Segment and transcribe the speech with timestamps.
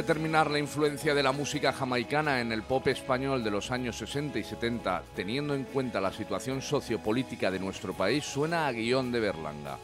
[0.00, 4.38] determinar la influencia de la música jamaicana en el pop español de los años 60
[4.38, 9.20] y 70, teniendo en cuenta la situación sociopolítica de nuestro país, suena a guion de
[9.20, 9.76] Berlanga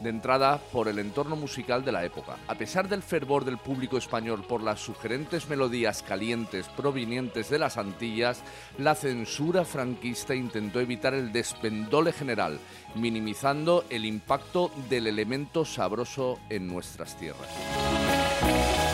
[0.00, 2.36] de entrada por el entorno musical de la época.
[2.48, 7.76] A pesar del fervor del público español por las sugerentes melodías calientes provenientes de las
[7.76, 8.42] Antillas,
[8.78, 12.58] la censura franquista intentó evitar el despendole general,
[12.94, 18.89] minimizando el impacto del elemento sabroso en nuestras tierras.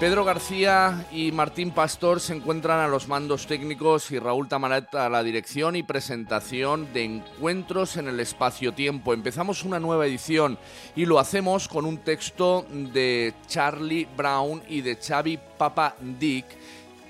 [0.00, 5.08] Pedro García y Martín Pastor se encuentran a los mandos técnicos y Raúl Tamaret a
[5.08, 9.14] la dirección y presentación de Encuentros en el Espacio-Tiempo.
[9.14, 10.58] Empezamos una nueva edición
[10.96, 16.44] y lo hacemos con un texto de Charlie Brown y de Xavi Papa Dick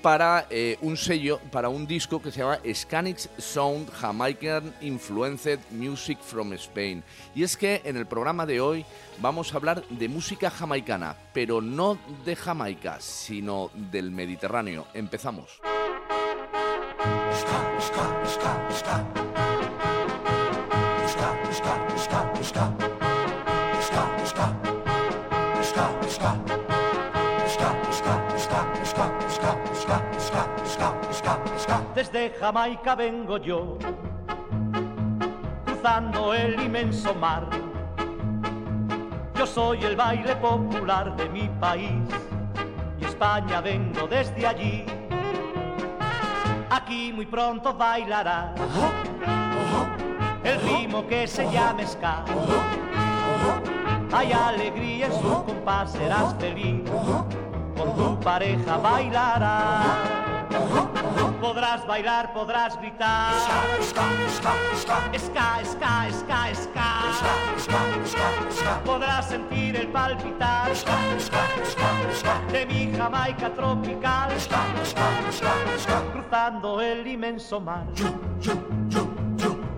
[0.05, 6.19] para eh, un sello, para un disco que se llama Scanics Sound Jamaican Influenced Music
[6.21, 7.03] from Spain.
[7.33, 8.85] Y es que en el programa de hoy
[9.19, 14.85] vamos a hablar de música jamaicana, pero no de Jamaica, sino del Mediterráneo.
[14.93, 15.59] Empezamos.
[32.15, 33.77] Desde Jamaica vengo yo,
[35.65, 37.45] cruzando el inmenso mar.
[39.35, 41.91] Yo soy el baile popular de mi país
[42.97, 44.85] y España vengo desde allí.
[46.69, 48.55] Aquí muy pronto bailará
[50.41, 52.23] el ritmo que se llama ska.
[54.13, 56.89] Hay alegría en su compás, serás feliz,
[57.75, 60.15] con tu pareja bailarás.
[61.41, 63.33] Podrás bailar, podrás gritar.
[63.39, 64.05] Ska, ska,
[64.75, 66.11] ska,
[68.07, 70.71] ska, Podrás sentir el palpitar
[72.51, 74.29] de mi Jamaica tropical.
[76.13, 77.85] Cruzando el inmenso mar.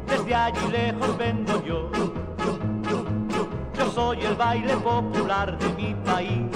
[0.07, 1.89] Desde allí lejos vengo yo.
[3.77, 6.51] Yo soy el baile popular de mi país.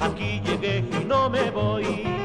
[0.00, 2.21] Aquí llegué y no me voy.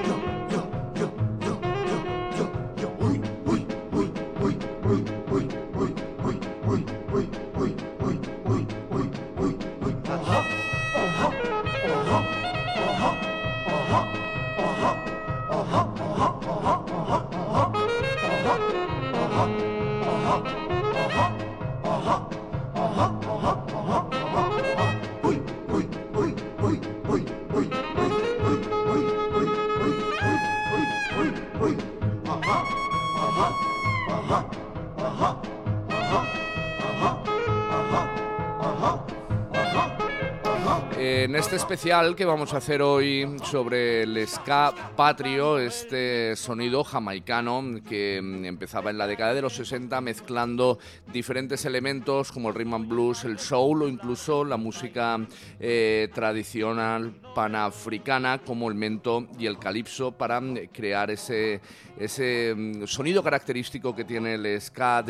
[41.37, 48.45] Especial que vamos a hacer hoy sobre el ska patrio, este sonido jamaicano que mm,
[48.45, 50.79] empezaba en la década de los 60 mezclando
[51.13, 55.19] diferentes elementos como el rhythm and blues, el soul o incluso la música
[55.59, 61.61] eh, tradicional panafricana como el mento y el calipso para mm, crear ese,
[61.99, 65.03] ese mm, sonido característico que tiene el ska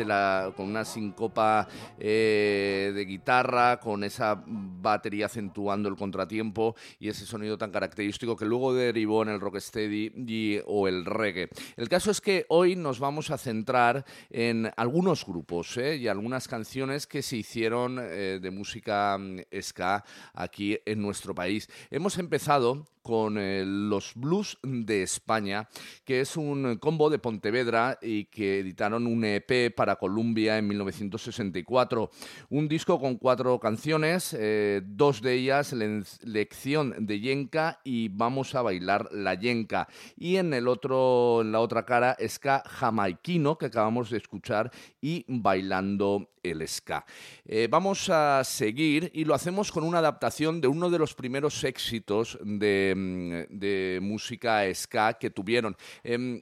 [0.54, 1.66] con una sincopa
[1.98, 8.44] eh, de guitarra, con esa batería acentuando el contratiempo y ese sonido tan característico que
[8.44, 11.48] luego derivó en el rocksteady o el reggae.
[11.76, 15.96] El caso es que hoy nos vamos a centrar en algunos grupos ¿eh?
[15.96, 21.68] y algunas canciones que se hicieron eh, de música mm, ska aquí en nuestro país.
[21.90, 25.66] Hemos empezado con eh, los Blues de España,
[26.04, 32.10] que es un combo de Pontevedra y que editaron un EP para Columbia en 1964.
[32.50, 35.72] Un disco con cuatro canciones, eh, dos de ellas
[36.22, 39.88] Lección de Yenka y Vamos a bailar la Yenka.
[40.14, 44.70] Y en, el otro, en la otra cara, Ska Jamaiquino, que acabamos de escuchar,
[45.00, 47.04] y Bailando el ska.
[47.44, 51.62] Eh, vamos a seguir y lo hacemos con una adaptación de uno de los primeros
[51.64, 55.76] éxitos de, mm, música ska que tuvieron.
[56.02, 56.40] Em,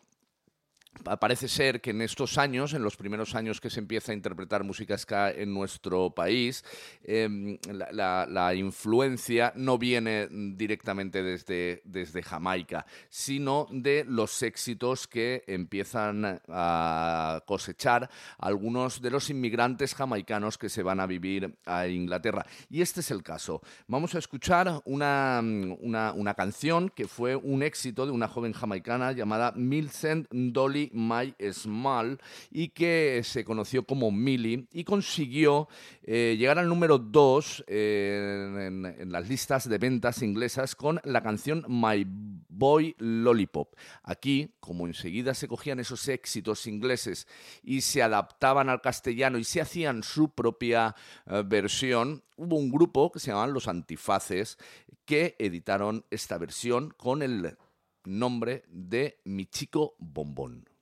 [1.03, 4.65] Parece ser que en estos años, en los primeros años que se empieza a interpretar
[4.65, 6.65] música ska en nuestro país,
[7.05, 7.59] em,
[7.93, 17.43] la, influencia no viene directamente desde, desde Jamaica, sino de los éxitos que empiezan a
[17.47, 18.09] cosechar
[18.39, 22.47] algunos de los inmigrantes jamaicanos que se van a vivir a Inglaterra.
[22.71, 23.63] Y este es el caso.
[23.87, 25.41] Vamos a escuchar una,
[25.81, 31.35] una, una canción que fue un éxito de una joven jamaicana llamada Milcent Dolly My
[31.53, 32.19] Small
[32.51, 35.69] y que se conoció como Millie y consiguió
[36.03, 41.65] eh, llegar al número 2 en, en las listas de ventas inglesas con la canción
[41.69, 42.07] My
[42.49, 43.75] Boy Lollipop.
[44.03, 47.27] Aquí, como enseguida se cogían esos éxitos ingleses
[47.63, 50.95] y se adaptaban al castellano y se hacían su propia
[51.27, 54.59] eh, versión, hubo un grupo que se llamaban Los Antifaces
[55.05, 57.57] que editaron esta versión con el
[58.05, 60.76] nombre de Mi Chico Bombón.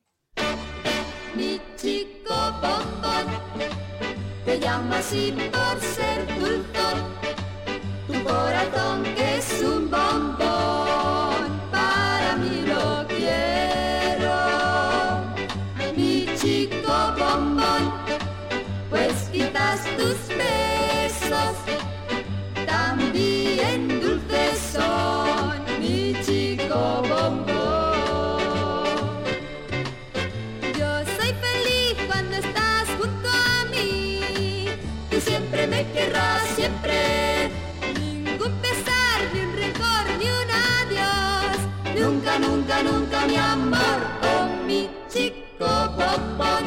[1.36, 3.26] Mi chico bombón,
[4.44, 6.98] te llama así por ser dulzón,
[8.06, 10.83] tu corazón que es un bombón,
[42.84, 43.98] Nunca, mi amor.
[44.30, 45.66] Oh, mi chico
[45.96, 46.64] bombón.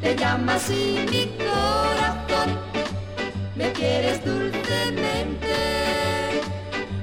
[0.00, 2.58] Te llama así mi corazón.
[3.56, 5.56] Me quieres dulcemente.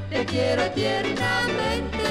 [0.09, 2.06] Te quiero tiernamente.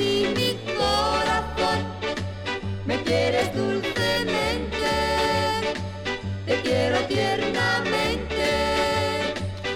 [0.00, 1.78] Así mi corazón.
[2.86, 4.76] Me quieres dulcemente.
[6.46, 8.44] Te quiero tiernamente.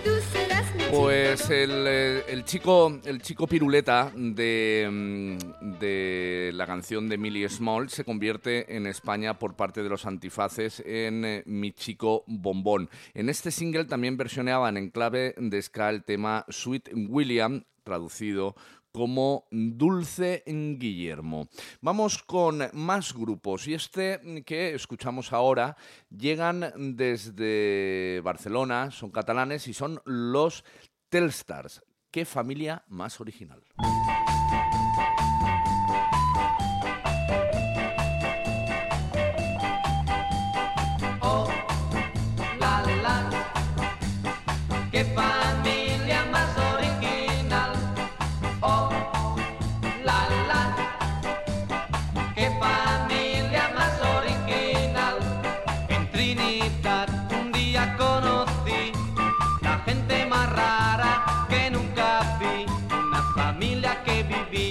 [0.02, 6.66] Tú serás mi Pues el, eh, el chico, el chico piruleta de, mm, de la
[6.66, 11.42] canción de Millie Small se convierte en España por parte de los antifaces en eh,
[11.46, 12.88] Mi Chico Bombón.
[13.12, 18.54] En este single también versioneaban en clave de ska el tema Sweet William, traducido
[18.94, 21.48] como Dulce Guillermo.
[21.80, 25.76] Vamos con más grupos y este que escuchamos ahora
[26.16, 30.64] llegan desde Barcelona, son catalanes y son los
[31.08, 31.82] Telstars.
[32.12, 33.64] Qué familia más original.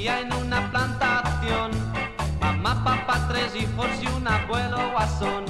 [0.04, 1.72] Vivía en una plantación.
[2.42, 5.46] Mamá, papá, tres hijos y un abuelo guasón.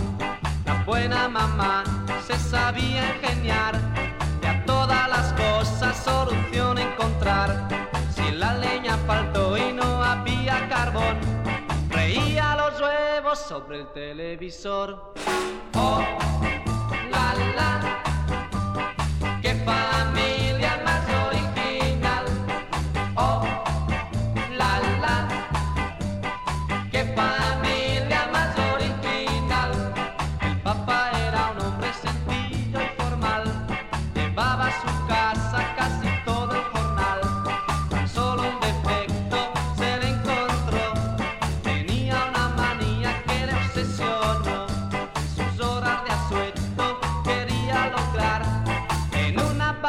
[0.65, 1.83] La buena mamá
[2.27, 3.73] se sabía ingeniar
[4.43, 7.67] y a todas las cosas solución encontrar.
[8.15, 11.17] Si la leña faltó y no había carbón,
[11.89, 15.15] reía los huevos sobre el televisor.
[15.73, 16.03] Oh,
[17.09, 18.03] la la,
[19.41, 20.22] qué familia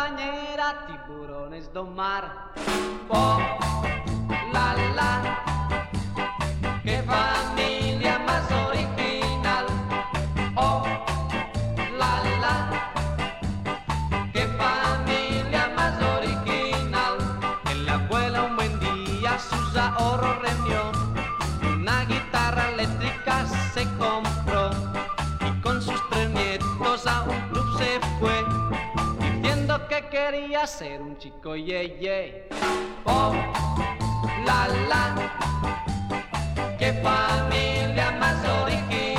[0.04, 2.52] bañera tiburones domar.
[3.08, 3.38] Oh,
[4.52, 5.43] la la.
[30.54, 32.48] Quería ser un chico ye ye.
[33.06, 33.32] ¡Oh,
[34.46, 35.04] la la!
[36.78, 39.13] ¡Qué familia más original!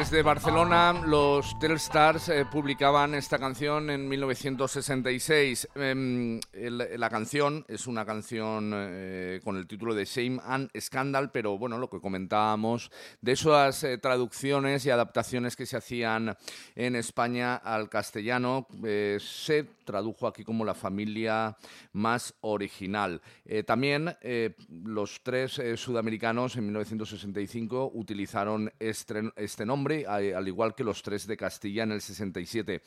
[0.00, 5.68] Desde Barcelona, los Telstars eh, publicaban esta canción en 1966.
[5.74, 11.58] Em, la canción es una canción eh, con el título de Shame and Scandal, pero
[11.58, 12.90] bueno, lo que comentábamos
[13.20, 16.34] de esas eh, traducciones y adaptaciones que se hacían
[16.76, 21.56] en España al castellano, eh, se tradujo aquí como la familia
[21.92, 23.20] más original.
[23.44, 24.54] Eh, también eh,
[24.84, 31.26] los tres eh, sudamericanos en 1965 utilizaron este, este nombre, al igual que los tres
[31.26, 32.82] de Castilla en el 67.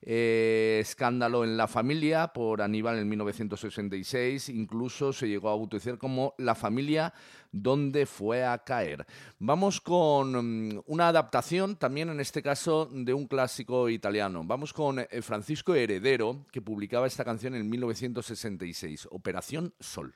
[0.00, 6.34] Eh, Escándalo en la familia por Aníbal en 1966, incluso se llegó a bautizar como
[6.38, 7.12] la familia
[7.50, 9.06] donde fue a caer.
[9.38, 14.42] Vamos con mm, una adaptación también en este caso de un clásico italiano.
[14.44, 20.14] Vamos con eh, Francisco Heredero, que publicaba esta canción en 1966, Operación Sol.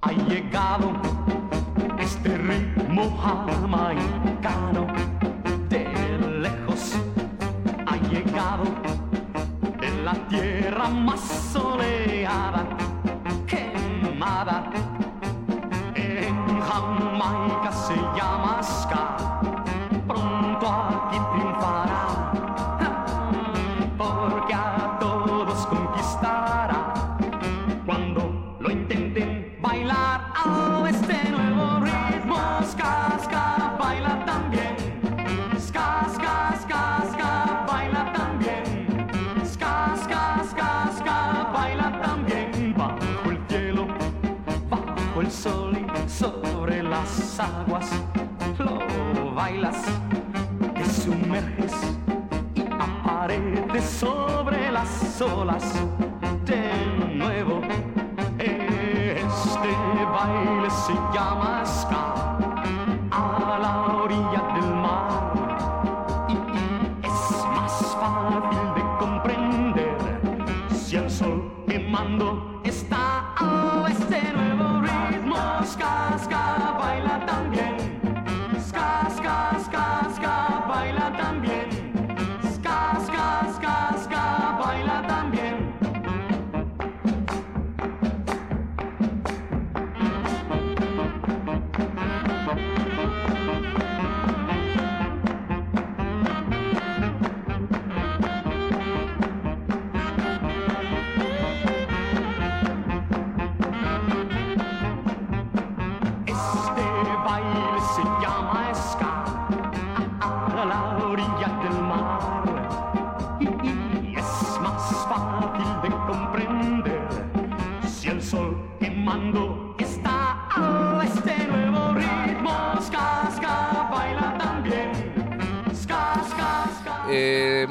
[0.00, 1.11] Ha llegado
[3.02, 4.21] ritmo jamaicano
[55.22, 56.11] las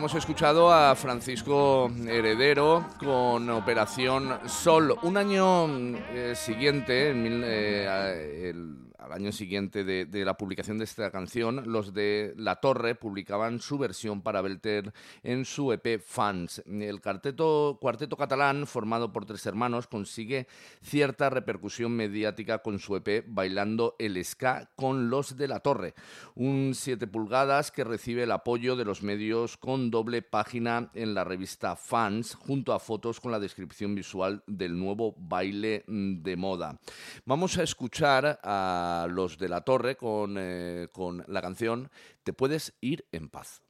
[0.01, 4.95] hemos escuchado a Francisco Heredero con Operación Sol.
[5.03, 5.67] Un año
[6.11, 8.80] eh, siguiente, en mil- eh, el-
[9.11, 14.21] año siguiente de, la publicación de esta canción, los de La Torre publicaban su versión
[14.21, 16.63] para Belter en su EP Fans.
[16.65, 17.79] El cuarteto,
[18.17, 20.47] catalán, formado por tres hermanos, consigue
[20.81, 25.93] cierta repercusión mediática con su EP Bailando el Ska con los de La Torre.
[26.35, 31.23] Un 7 pulgadas que recibe el apoyo de los medios con doble página en la
[31.23, 36.79] revista Fans, junto a fotos con la descripción visual del nuevo baile de moda.
[37.25, 41.89] Vamos a escuchar a los de La Torre con, eh, con la canción
[42.23, 43.61] Te puedes ir en paz.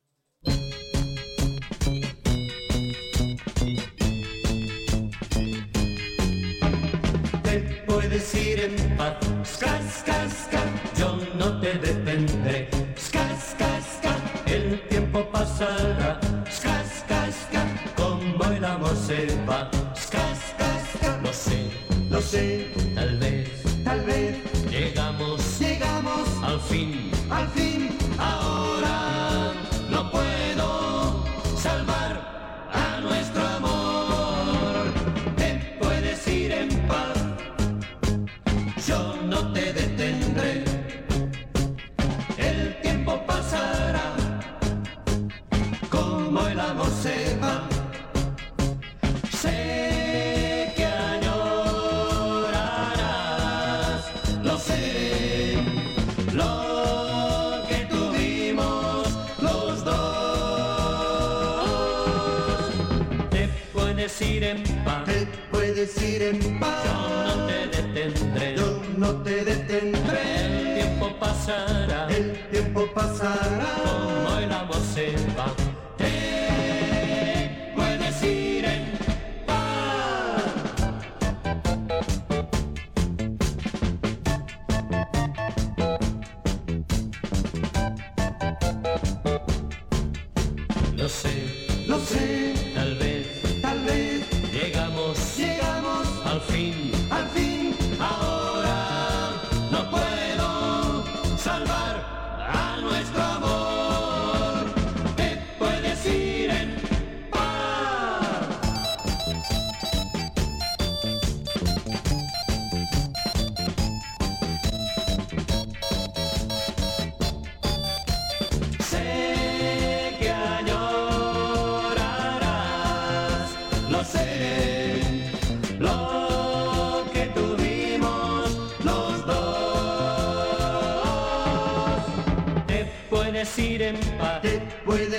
[26.71, 27.10] Fin,
[66.11, 66.39] ir en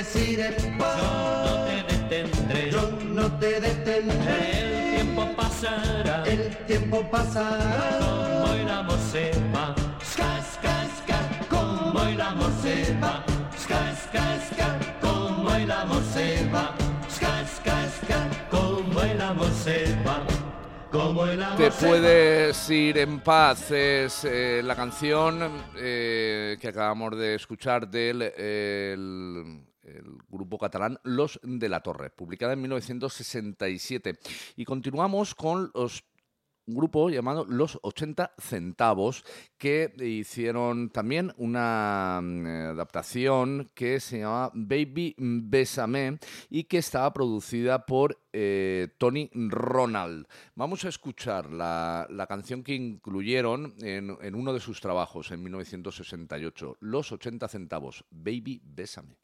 [0.03, 2.71] yo no te detendré.
[2.71, 4.61] Yo no te detendré.
[4.61, 7.99] El tiempo pasará, El tiempo pasará.
[8.01, 9.75] como el amor se va.
[10.03, 13.25] Ska, ska, ska, como el amor se va.
[13.57, 16.75] Ska, ska, ska, como el amor se va.
[17.09, 18.19] Ska, ska, ska,
[18.51, 20.19] como el amor se va.
[20.91, 26.22] Como el amor Te puedes ir en paz es eh, la canción eh,
[26.59, 32.61] que acabamos de escuchar del el- el grupo catalán Los de la Torre, publicada en
[32.63, 34.19] 1967.
[34.57, 36.05] Y continuamos con los
[36.67, 39.25] un grupo llamado Los 80 Centavos,
[39.59, 47.13] que hicieron también una mm, eh, adaptación que se llama Baby Bésame y que estaba
[47.13, 50.27] producida por eh, Tony Ronald.
[50.55, 55.43] Vamos a escuchar la, la canción que incluyeron en, en uno de sus trabajos en
[55.43, 59.17] 1968, Los 80 Centavos, Baby Bésame.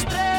[0.00, 0.29] Estrellas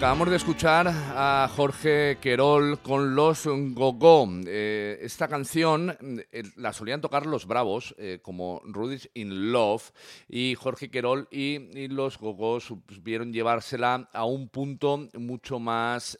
[0.00, 4.26] Acabamos de escuchar a Jorge Querol con los Gogó.
[4.46, 5.94] Eh, esta canción
[6.32, 9.92] eh, la solían tocar los Bravos, eh, como Rudy's in Love,
[10.26, 16.18] y Jorge Querol y, los Gogó supieron llevársela a un punto mucho más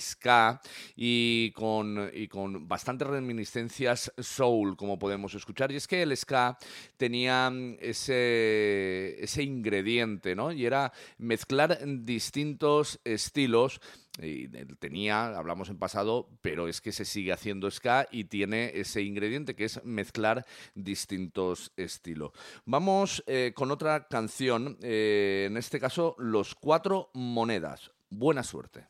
[0.00, 0.60] ska
[0.96, 5.70] y con, y con bastantes reminiscencias soul, como podemos escuchar.
[5.70, 6.58] Y es que el ska
[6.96, 10.50] tenía ese, ese ingrediente, ¿no?
[10.50, 12.47] Y era mezclar distintos
[13.04, 13.80] estilos.
[14.20, 19.02] Y tenía, hablamos en pasado, pero es que se sigue haciendo ska y tiene ese
[19.02, 22.32] ingrediente que es mezclar distintos estilos.
[22.64, 27.92] Vamos eh, con otra canción, eh, en este caso, Los Cuatro Monedas.
[28.10, 28.86] Buena suerte.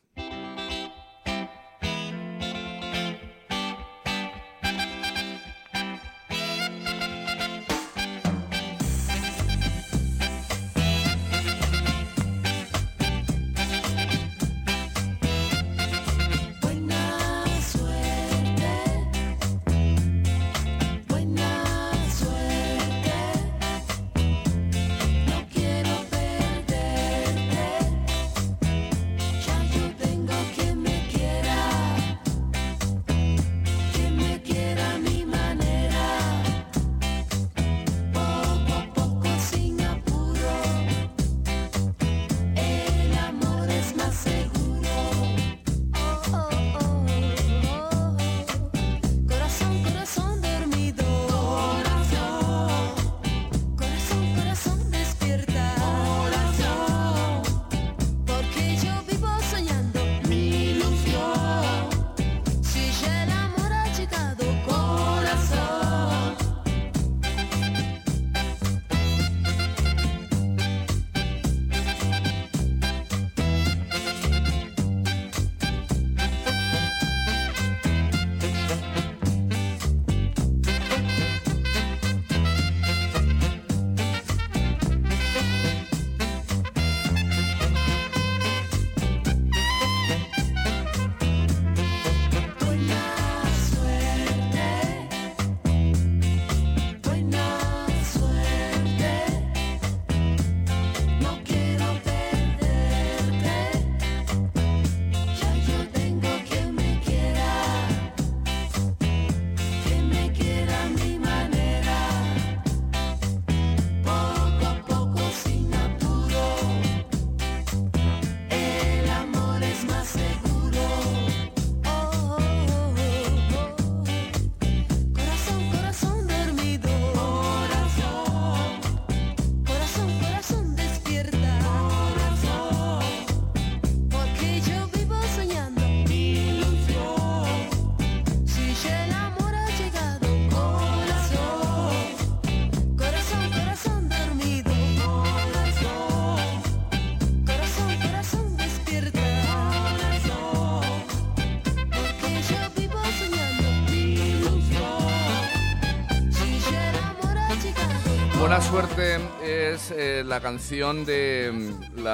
[159.49, 162.05] Es eh, la canción de mm,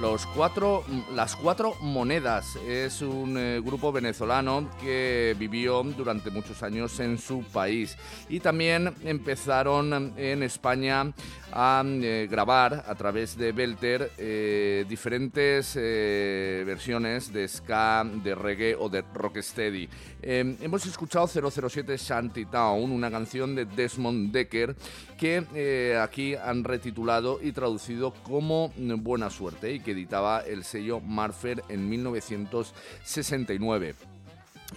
[0.00, 2.56] los cuatro, mm, las cuatro monedas.
[2.66, 7.96] Es un eh, grupo venezolano que vivió durante muchos años en su país
[8.28, 11.12] y también empezaron en España
[11.52, 14.10] a eh, grabar a través de Belter
[14.88, 19.88] diferentes versiones de ska, de reggae o de rocksteady.
[20.24, 24.76] Eh, hemos escuchado 007 Shantytown, una canción de Desmond Decker
[25.18, 31.64] que aquí han retitulado y traducido como Buena Suerte y que editaba el sello Marfer
[31.68, 33.94] en 1969.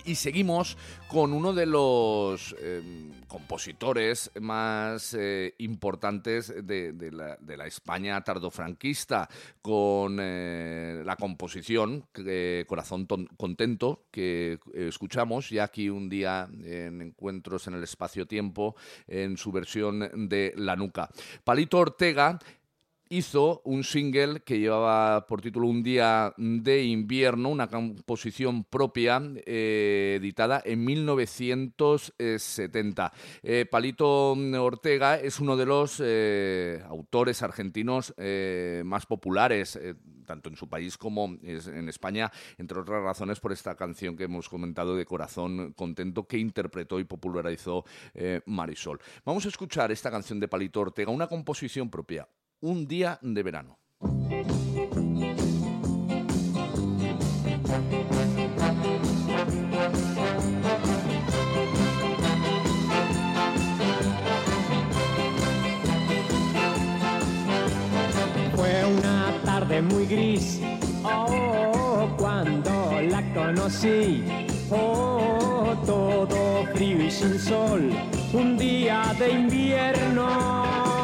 [0.04, 2.82] Y seguimos con uno de los eh,
[3.36, 9.28] compositores más eh, importantes de, la, España tardofranquista,
[9.62, 17.68] con eh, la composición eh, Corazón Contento, que escuchamos ya aquí un día en Encuentros
[17.68, 21.10] en el Espacio-Tiempo, en su versión de La Nuca.
[21.44, 22.40] Palito Ortega
[23.10, 30.16] hizo un single que llevaba por título Un día de invierno, una composición propia eh,
[30.20, 33.14] editada en 1970.
[33.44, 38.16] Eh, Palito Ortega es uno de los eh, autores argentinos
[38.84, 39.80] más populares.
[40.26, 44.50] tanto en su país como en España, entre otras razones por esta canción que hemos
[44.50, 47.86] comentado de Corazón Contento que interpretó y popularizó
[48.48, 49.00] Marisol.
[49.24, 52.28] Vamos a escuchar esta canción de Palito Ortega, una composición propia,
[52.62, 53.80] Un día de verano.
[68.56, 70.62] Fue una tarde muy gris,
[71.04, 74.24] oh, cuando la conocí.
[74.72, 77.92] Oh, todo frío y sin sol,
[78.34, 80.95] un día de invierno.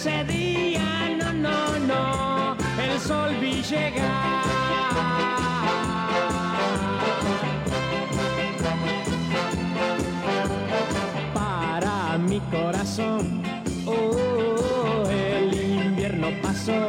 [0.00, 4.44] Ese día, no, no, no, el sol vi llegar.
[11.34, 13.42] para mi corazón.
[13.84, 16.86] Oh, el invierno pasó.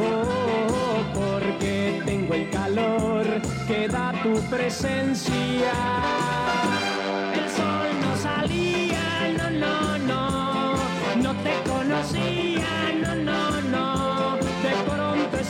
[0.00, 3.24] Oh, porque tengo el calor
[3.68, 6.21] que da tu presencia.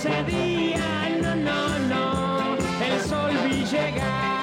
[0.04, 4.42] Ese día, no, no, no, el sol vi llegar.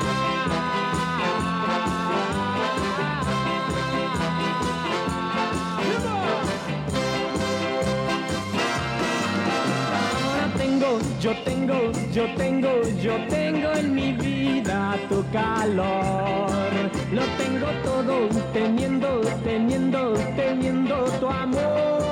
[10.14, 12.70] Ahora tengo, yo tengo, yo tengo,
[13.02, 16.72] yo tengo en mi vida tu calor.
[17.12, 22.09] Lo tengo todo teniendo, teniendo, teniendo tu amor.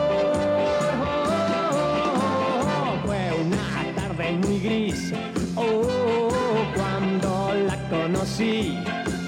[5.55, 6.29] Oh,
[6.75, 8.77] cuando la conocí.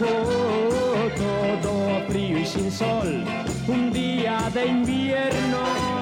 [0.02, 3.24] Oh, todo frío y sin sol,
[3.68, 5.99] un día de invierno.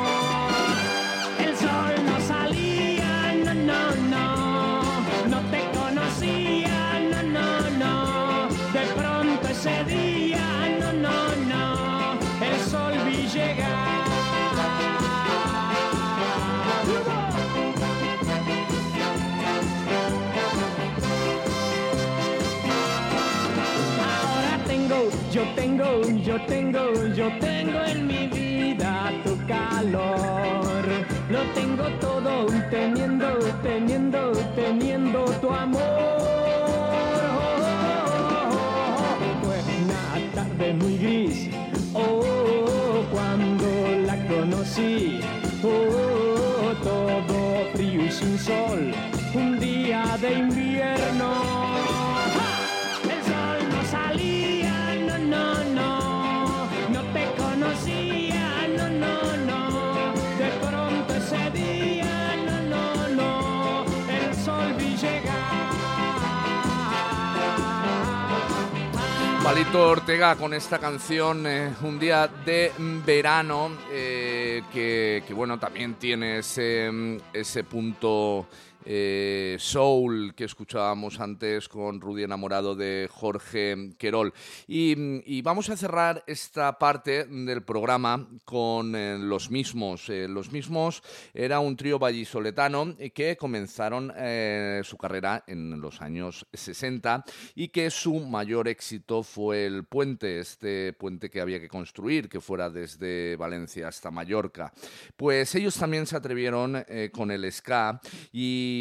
[25.32, 30.86] Yo tengo, yo tengo, yo tengo en mi vida tu calor.
[31.30, 33.28] Lo tengo todo teniendo,
[33.62, 35.82] teniendo, teniendo tu amor.
[39.44, 41.50] Fue una tarde muy gris,
[41.94, 43.68] oh, cuando
[44.06, 45.20] la conocí.
[45.64, 48.94] Oh, todo frío y sin sol,
[49.34, 51.47] un día de invierno.
[69.58, 72.72] Palito Ortega con esta canción eh, Un día de
[73.04, 78.46] verano eh, que, que, bueno también tiene ese, mm, ese punto
[78.90, 84.34] eh, soul que escuchábamos antes con Rudy enamorado de Jorge Querol.
[84.66, 90.08] Y, vamos a cerrar esta parte del programa con eh, los mismos.
[90.10, 94.14] Eh, los mismos era un trío vallisoletano que comenzaron
[94.84, 100.94] su carrera en los años 60 y que su mayor éxito fue el puente, este
[100.94, 104.72] puente que había que construir, que fuera desde Valencia hasta Mallorca.
[105.18, 108.00] Pues ellos también se atrevieron con el ska
[108.32, 108.77] y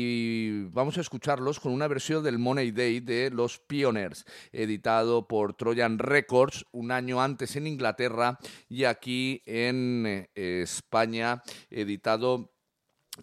[0.73, 5.99] vamos a escucharlos con una versión del Money Day de Los Pioneers, editado por Trojan
[5.99, 12.56] Records un año antes en Inglaterra y aquí en eh, España, editado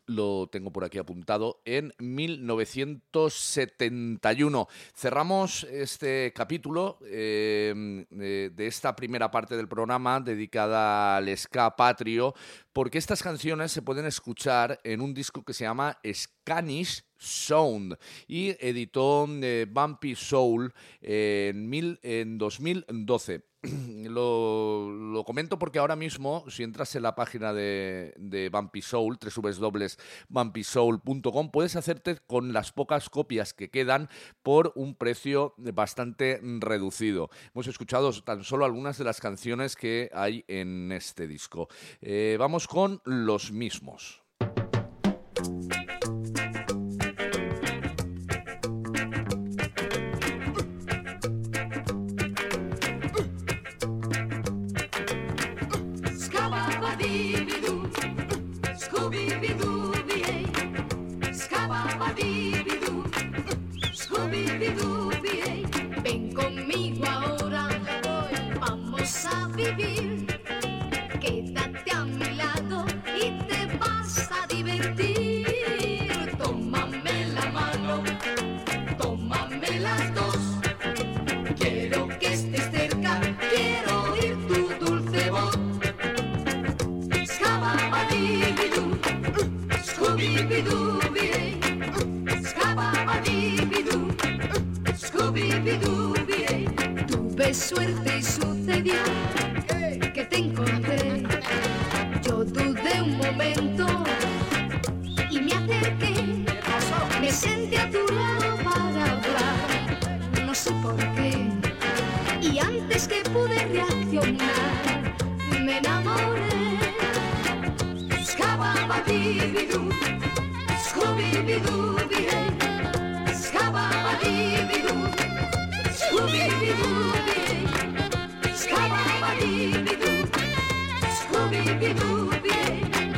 [0.05, 4.67] lo tengo por aquí apuntado, en 1971.
[4.95, 12.33] Cerramos este capítulo eh, de, esta primera parte del programa dedicada al ska patrio,
[12.71, 18.55] porque estas canciones se pueden escuchar en un disco que se llama Scanish Sound y
[18.65, 23.52] editó eh, Bumpy Soul en, mil, en 2012.
[24.03, 29.17] Lo, lo, comento porque ahora mismo, si entras en la página de, de Bumpy Soul,
[29.17, 34.09] www.bumpysoul.com, puedes hacerte con las pocas copias que quedan
[34.43, 37.29] por un precio bastante reducido.
[37.55, 41.69] Hemos escuchado tan solo algunas de las canciones que hay en este disco.
[42.01, 44.21] Eh, vamos con los mismos.
[69.63, 70.25] Vivir.
[71.19, 75.45] Quédate a mi lado y te vas a divertir.
[76.37, 78.03] Tómame la mano,
[78.97, 80.37] tómame las dos.
[81.57, 83.21] Quiero que estés cerca,
[83.51, 85.57] quiero oír tu dulce voz.
[87.25, 88.91] Scababadibidoo,
[89.87, 91.59] Scooby-Doo-Bee,
[92.47, 94.07] Scababadibidoo,
[95.03, 96.65] Scooby-Doo-Bee.
[97.07, 98.02] Tuve suerte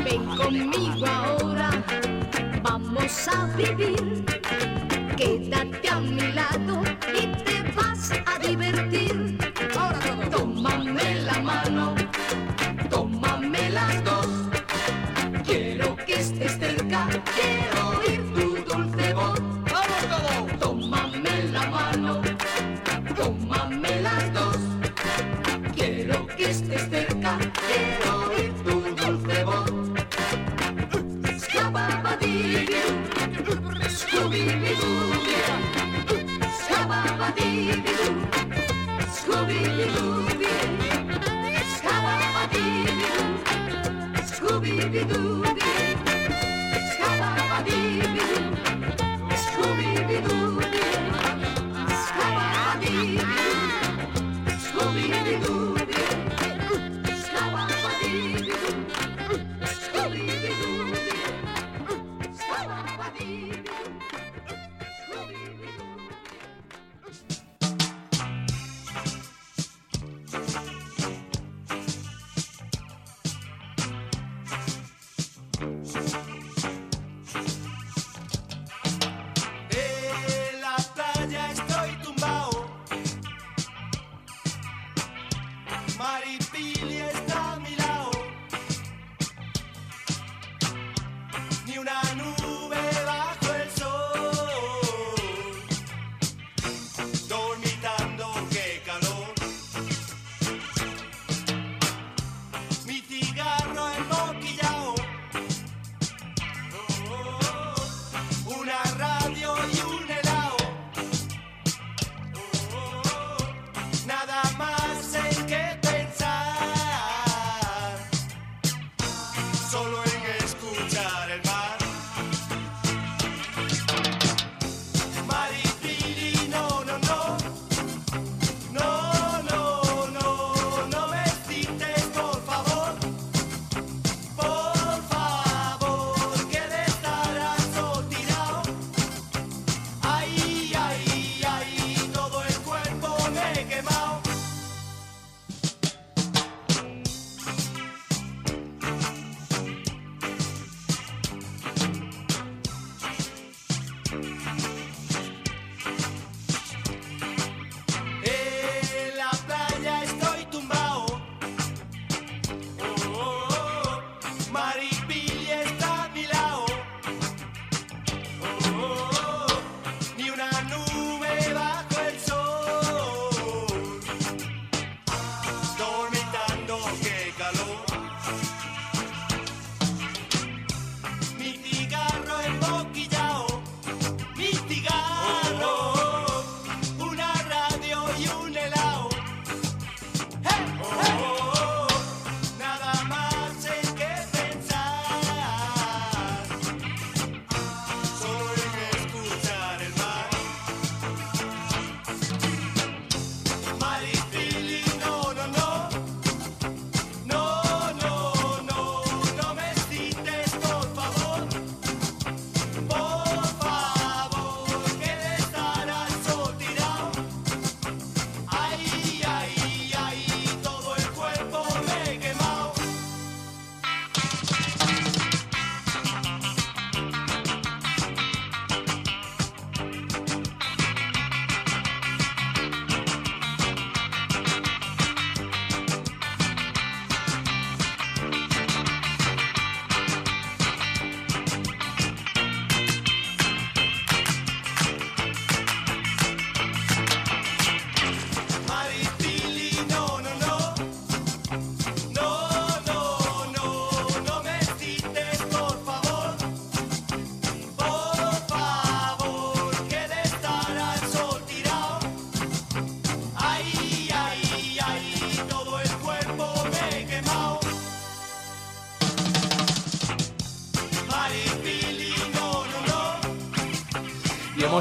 [0.03, 1.69] Ven conmigo ahora,
[2.61, 4.25] vamos a vivir.
[5.17, 6.94] Quédate a mi lado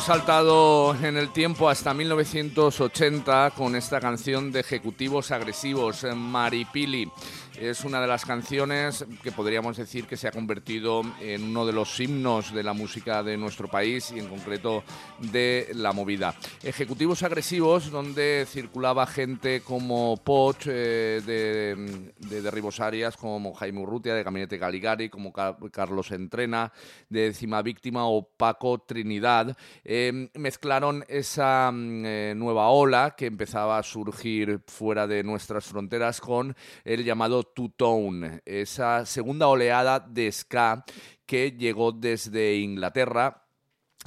[0.05, 7.11] hemos saltado en el tiempo hasta 1980 con esta canción de Ejecutivos Agresivos, Maripili.
[7.65, 11.73] Es una de las canciones que podríamos decir que se ha convertido en uno de
[11.73, 14.85] los himnos de la música de nuestro país y en concreto
[15.19, 16.35] de la movida.
[16.63, 24.23] Ejecutivos agresivos donde circulaba gente como Poch eh, de, de Arias, como Jaime Urrutia de
[24.23, 26.71] Gabinete Caligari, como Car- Carlos Entrena
[27.09, 29.57] de Décima Víctima o Paco Trinidad.
[29.85, 36.21] Eh, mezclaron esa mm, eh, nueva ola que empezaba a surgir fuera de nuestras fronteras
[36.21, 36.55] con
[36.85, 40.85] el llamado two-tone, esa segunda oleada de ska
[41.25, 43.44] que llegó desde Inglaterra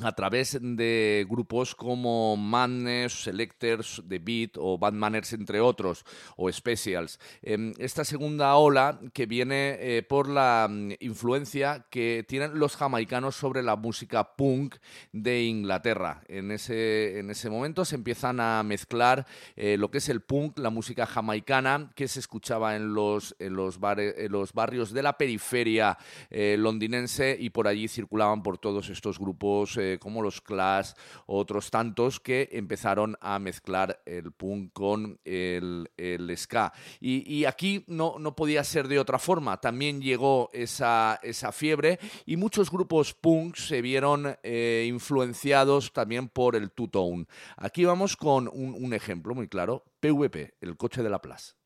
[0.04, 6.52] a través de grupos como Madness, Selectors, The Beat o Bad Manners, entre otros, o
[6.52, 7.20] Specials.
[7.42, 13.36] Em, esta segunda ola que viene eh, por la mm, influencia que tienen los jamaicanos
[13.36, 14.76] sobre la música punk
[15.12, 16.22] de Inglaterra.
[16.28, 19.26] En ese, en ese momento se empiezan a mezclar
[19.56, 23.56] eh, lo que es el punk, la música jamaicana que se escuchaba en los, en
[23.56, 25.98] los, bares- en los barrios de la periferia
[26.30, 30.92] eh, londinense y por allí circulaban por todos estos grupos eh, como los Clash,
[31.26, 36.74] otros tantos que empezaron a mezclar el punk con el, el ska.
[37.00, 39.60] Y, aquí no, no podía ser de otra forma.
[39.62, 46.56] También llegó esa, esa fiebre y muchos grupos punk se vieron eh, influenciados también por
[46.56, 47.26] el two-tone.
[47.56, 49.84] Aquí vamos con un, un ejemplo muy claro.
[50.00, 51.57] PVP, el coche de la Plaza.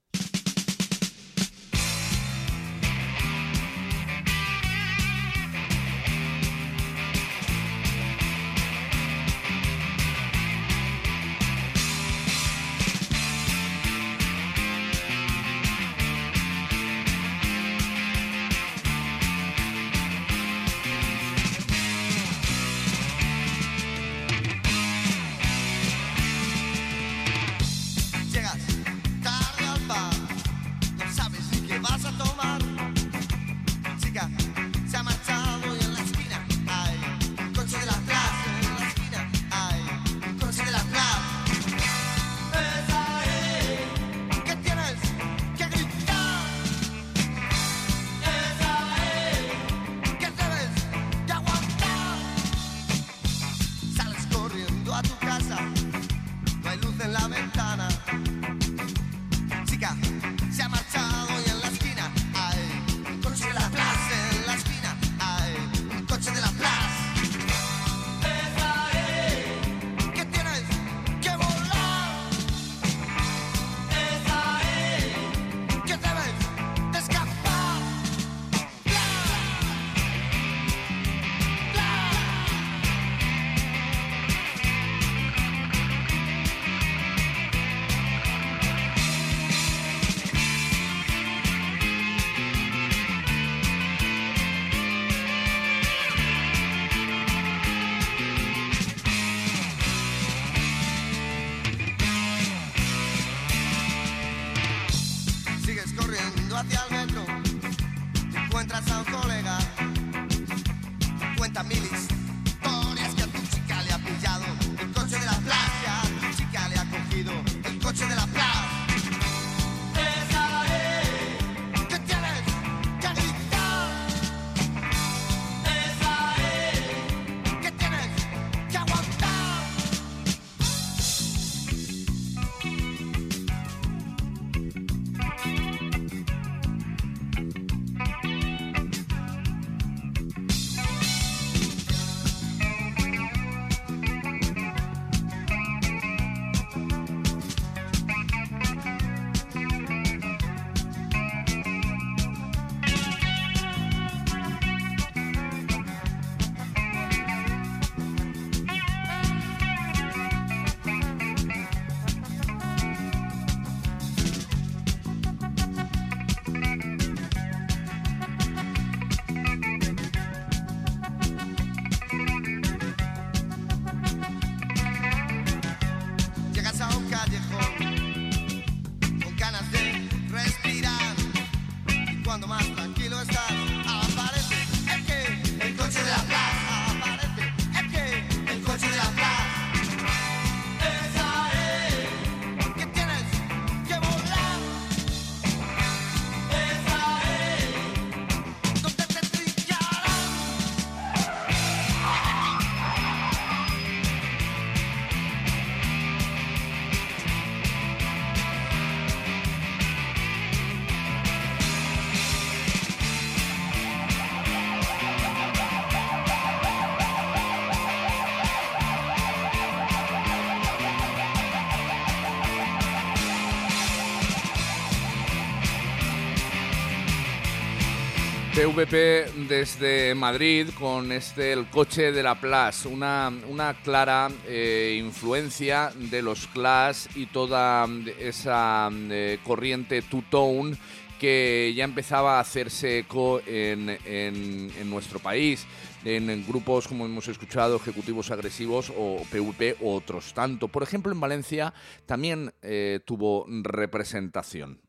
[228.72, 235.92] GVP desde Madrid con este El coche de la Plaza, una, una clara eh, influencia
[235.96, 237.86] de los Clash y toda
[238.18, 240.78] esa eh, corriente two-tone
[241.20, 245.68] que ya empezaba a hacerse eco en, en, nuestro país,
[246.06, 250.70] en, grupos como hemos escuchado, Ejecutivos Agresivos o PVP u otros tanto.
[250.70, 251.74] Por ejemplo, en Valencia
[252.06, 254.80] también eh, tuvo representación.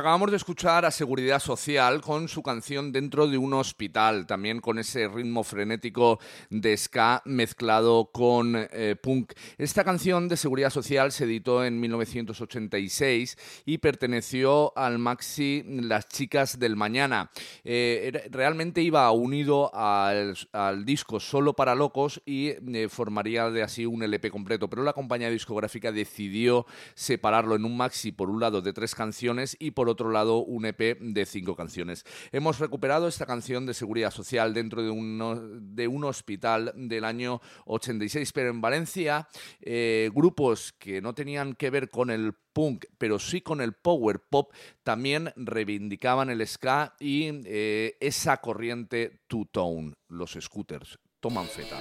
[0.00, 4.78] Acabamos de escuchar a Seguridad Social con su canción Dentro de un hospital, también con
[4.78, 9.34] ese ritmo frenético de ska mezclado con eh, punk.
[9.58, 13.36] Esta canción de Seguridad Social se editó en 1986
[13.66, 17.30] y perteneció al maxi Las Chicas del Mañana.
[17.62, 23.84] Eh, realmente iba unido al, al disco Solo para Locos y eh, formaría de así
[23.84, 28.62] un LP completo, pero la compañía discográfica decidió separarlo en un maxi por un lado
[28.62, 32.04] de tres canciones y por otro lado un EP de cinco canciones.
[32.32, 37.40] Hemos recuperado esta canción de Seguridad Social dentro de un, de un hospital del año
[37.66, 39.28] 86, pero en Valencia
[39.60, 44.20] eh, grupos que no tenían que ver con el punk, pero sí con el power
[44.20, 50.98] pop, también reivindicaban el ska y eh, esa corriente two-tone, los scooters.
[51.20, 51.78] Toman feta.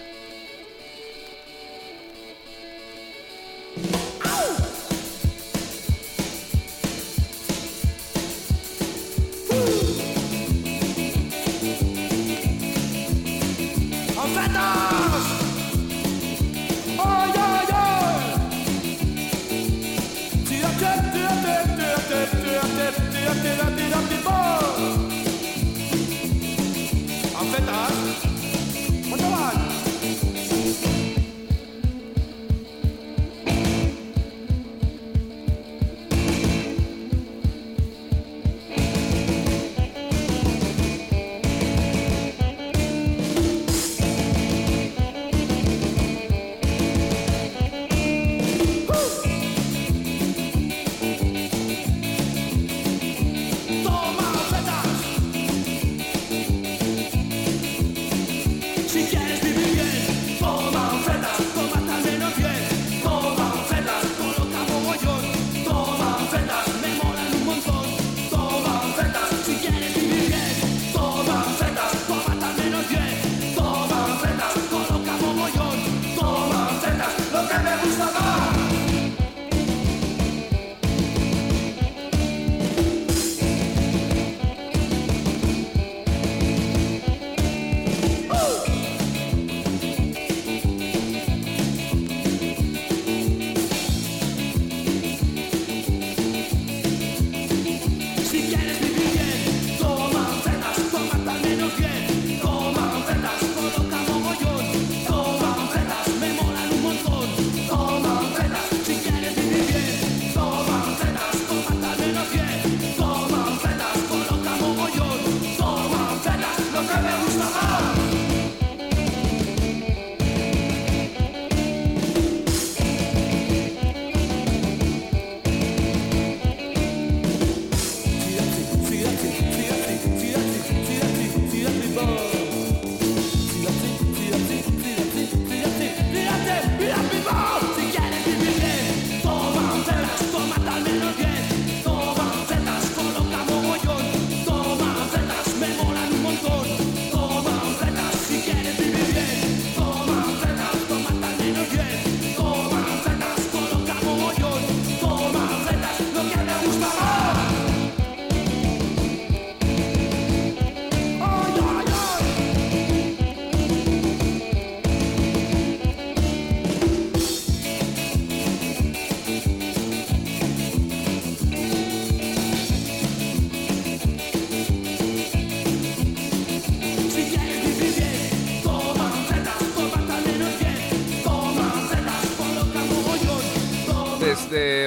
[23.35, 23.88] date, date, date.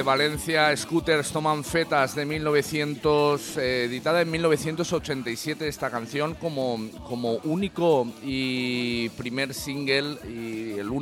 [0.03, 6.77] Valencia, Scooters toman fetas de 1900, eh, editada en 1987 esta canción como,
[7.07, 10.52] como único y primer single y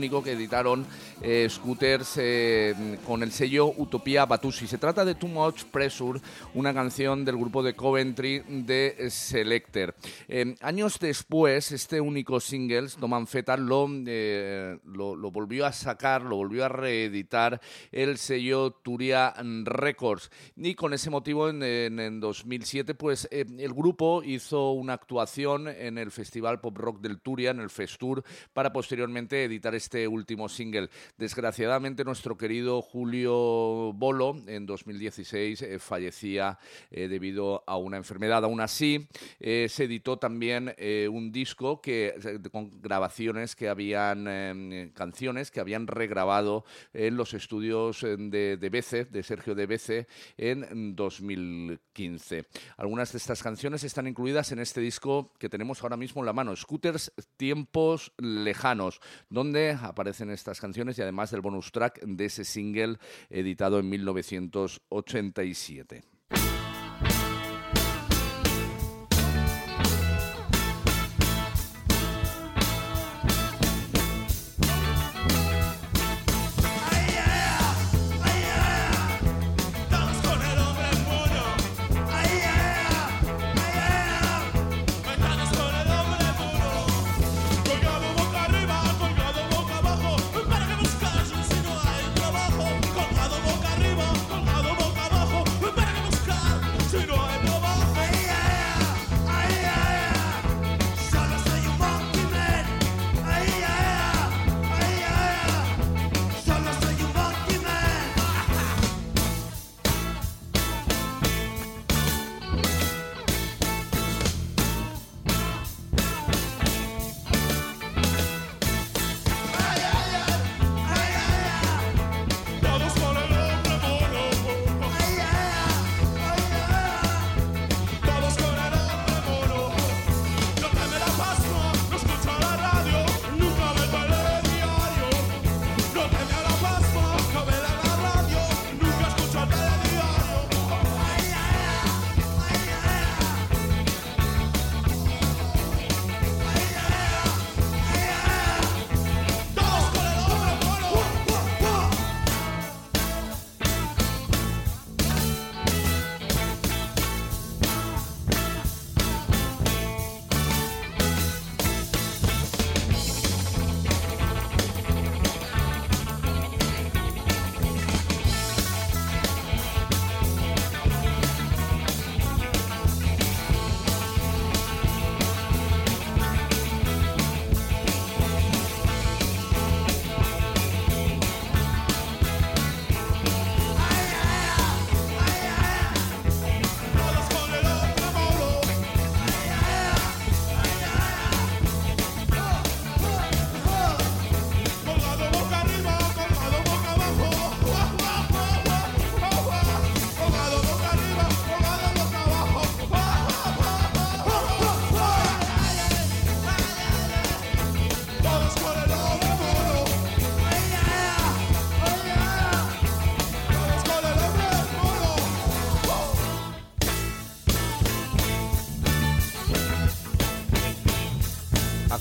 [0.02, 0.84] único que editaron
[1.22, 4.66] eh, Scooters eh, con el sello Utopía Batusi.
[4.66, 6.20] Se trata de Too Much Pressure,
[6.56, 9.94] una canción del grupo de Coventry de Selector.
[10.28, 16.24] Eh, años después, este único single, Toman Fetas, lo, eh, lo, lo volvió a sacar,
[16.24, 19.36] lo volvió a reeditar el sello Turia
[19.66, 20.32] Records.
[20.58, 25.68] Y con ese motivo, en, en- en 2007, pues eh, el grupo hizo una actuación
[25.68, 28.24] en el Festival Pop Rock del Turia, en el Festur,
[28.54, 30.90] para posteriormente editar este último single.
[31.18, 36.58] Desgraciadamente, nuestro querido Julio Bolo, en 2016, eh, fallecía
[36.90, 38.44] eh, debido a una enfermedad.
[38.44, 39.08] Aún así,
[39.40, 40.74] eh, se editó también
[41.10, 42.16] un disco que,
[42.52, 49.06] con grabaciones que habían, eh, canciones que habían regrabado en los estudios de, de Bece,
[49.06, 52.46] de Sergio de Bece, en 2015.
[52.78, 56.34] Algunas de estas canciones están incluidas en este disco que tenemos ahora mismo en la
[56.34, 62.46] mano, Scooters Tiempos Lejanos, donde aparecen estas canciones y además del bonus track de ese
[62.46, 62.98] single
[63.30, 66.04] editado en 1987.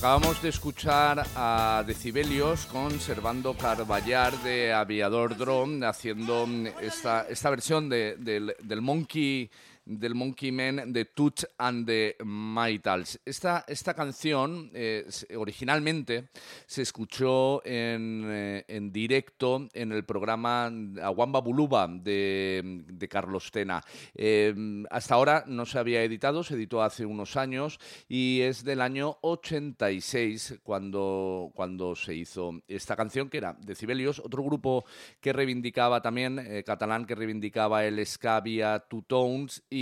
[0.00, 6.48] Acabamos de escuchar a Decibelios con Servando Carballar de Aviador Drone haciendo
[6.80, 9.50] esta, esta versión de- del, del Monkey
[9.98, 13.18] del Monkey Man de Touch and the Maitals.
[13.24, 15.04] Esta, esta canción eh,
[15.36, 16.28] originalmente
[16.66, 20.70] se escuchó en, eh, en directo en el programa
[21.02, 23.82] Aguamba Buluba de, de Carlos Tena.
[24.14, 24.54] Eh,
[24.90, 29.18] hasta ahora no se había editado, se editó hace unos años y es del año
[29.22, 34.84] 86 cuando, cuando se hizo esta canción que era Decibelios, otro grupo
[35.20, 39.79] que reivindicaba también, catalán, que reivindicaba el ska vía Two Tones y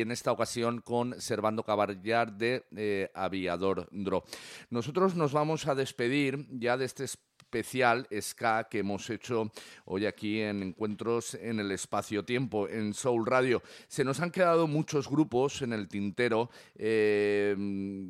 [0.00, 4.24] en esta ocasión con Servando Caballar de eh, Aviador Dro.
[4.70, 9.50] Nosotros nos vamos a despedir ya de este especial ska que hemos hecho
[9.84, 13.62] hoy aquí en Encuentros en el Espacio-Tiempo, en Soul Radio.
[13.88, 17.54] Se nos han quedado muchos grupos en el tintero, eh,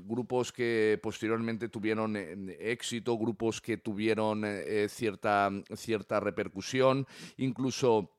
[0.04, 4.44] grupos que posteriormente tuvieron eh, éxito, grupos que tuvieron
[4.88, 7.06] cierta, cierta repercusión,
[7.36, 8.10] incluso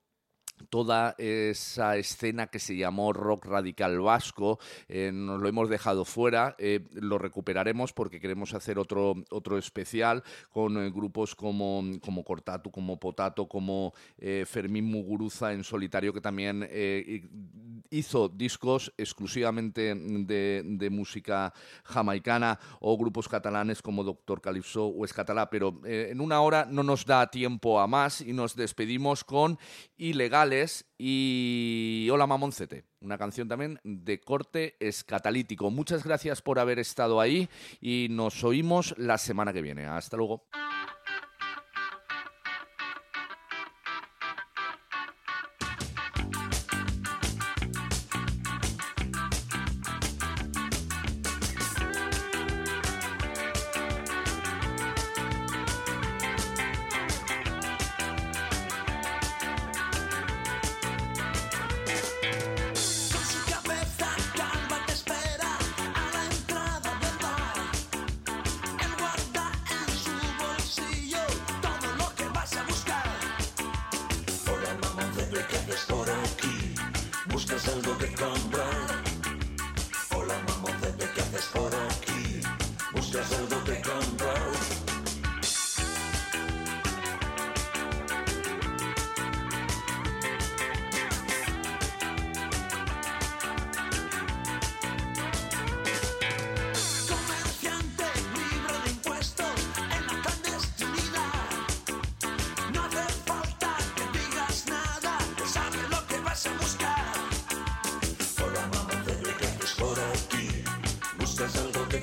[0.68, 6.54] toda esa escena que se llamó rock radical vasco, eh, nos lo hemos dejado fuera,
[6.58, 12.70] eh, lo recuperaremos porque queremos hacer otro, otro especial con eh, grupos como, como Cortatu,
[12.70, 13.92] como Potato, como
[14.46, 16.68] Fermín Muguruza en solitario, que también
[17.90, 21.52] hizo discos exclusivamente de, de música
[21.84, 27.04] jamaicana, o grupos catalanes como Doctor Calypso o Escatalá, pero en una hora no nos
[27.04, 29.58] da tiempo a más y nos despedimos con
[30.98, 35.70] Y Hola Mamoncete, una canción también de corte escatalítico.
[35.70, 37.48] Muchas gracias por haber estado ahí
[37.80, 39.86] y nos oímos la semana que viene.
[39.86, 40.46] Hasta luego.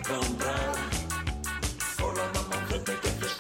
[0.02, 0.76] ¿Buscas algo que comprar?
[2.04, 3.34] Hola mamoncete, ¿qué haces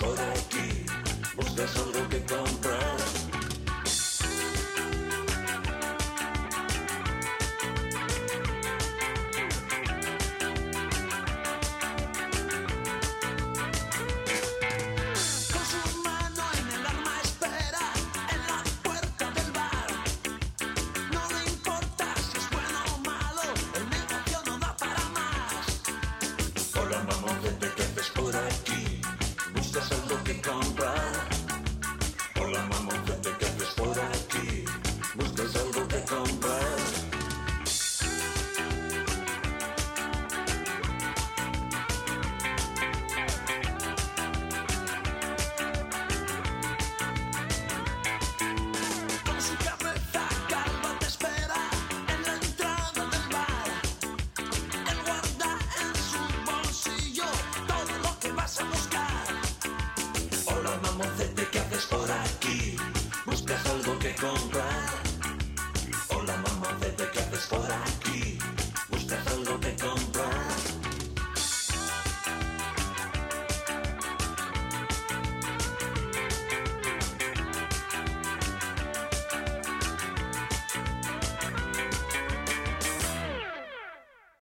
[64.14, 64.71] comprar?